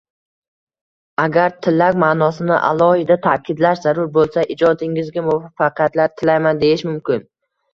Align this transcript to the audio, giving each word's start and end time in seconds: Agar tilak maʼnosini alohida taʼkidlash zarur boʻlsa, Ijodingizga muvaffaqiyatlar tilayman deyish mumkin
Agar 1.23 1.51
tilak 1.65 1.99
maʼnosini 2.03 2.57
alohida 2.69 3.19
taʼkidlash 3.27 3.83
zarur 3.85 4.09
boʻlsa, 4.17 4.47
Ijodingizga 4.57 5.27
muvaffaqiyatlar 5.29 6.15
tilayman 6.23 6.65
deyish 6.65 6.87
mumkin 6.91 7.27